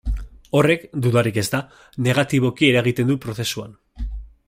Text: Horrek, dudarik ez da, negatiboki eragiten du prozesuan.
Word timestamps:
Horrek, 0.59 0.87
dudarik 1.07 1.37
ez 1.41 1.45
da, 1.55 1.59
negatiboki 2.07 2.69
eragiten 2.73 3.13
du 3.15 3.19
prozesuan. 3.27 3.79